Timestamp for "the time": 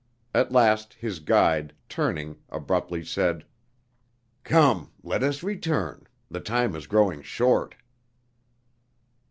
6.27-6.75